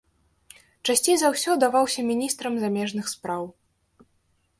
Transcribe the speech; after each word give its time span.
Часцей 0.89 1.17
за 1.21 1.27
ўсё 1.33 1.51
даваўся 1.63 2.05
міністрам 2.07 2.57
замежных 2.65 3.05
спраў. 3.13 3.43